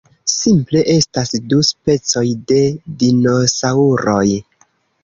Simple 0.35 0.81
estas 0.93 1.33
du 1.53 1.59
specoj 1.69 2.25
de 2.55 2.61
dinosaŭroj. 3.05 4.29